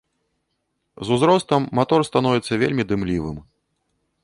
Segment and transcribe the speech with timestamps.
[1.07, 3.37] З узростам матор становіцца вельмі дымлівым.